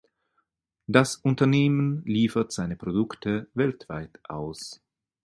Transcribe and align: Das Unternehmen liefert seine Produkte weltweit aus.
Das 0.87 1.15
Unternehmen 1.17 2.03
liefert 2.07 2.51
seine 2.51 2.75
Produkte 2.75 3.49
weltweit 3.53 4.19
aus. 4.27 4.81